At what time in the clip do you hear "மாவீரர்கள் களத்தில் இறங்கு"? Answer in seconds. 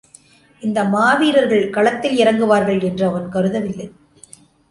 0.83-2.45